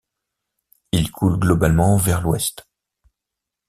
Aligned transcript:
Il 0.93 1.11
coule 1.11 1.37
globalement 1.37 1.95
vers 1.95 2.21
l'ouest. 2.21 2.65